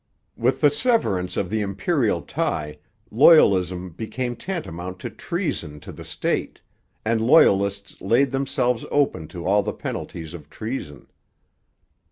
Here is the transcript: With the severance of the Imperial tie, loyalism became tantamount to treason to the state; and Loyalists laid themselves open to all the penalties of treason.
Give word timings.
With 0.35 0.61
the 0.61 0.71
severance 0.71 1.37
of 1.37 1.51
the 1.51 1.61
Imperial 1.61 2.23
tie, 2.23 2.79
loyalism 3.11 3.91
became 3.91 4.35
tantamount 4.35 4.97
to 5.01 5.11
treason 5.11 5.79
to 5.81 5.91
the 5.91 6.03
state; 6.03 6.59
and 7.05 7.21
Loyalists 7.21 8.01
laid 8.01 8.31
themselves 8.31 8.83
open 8.89 9.27
to 9.27 9.45
all 9.45 9.61
the 9.61 9.73
penalties 9.73 10.33
of 10.33 10.49
treason. 10.49 11.05